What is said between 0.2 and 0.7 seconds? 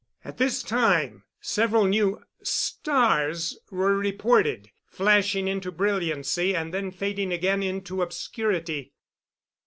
At this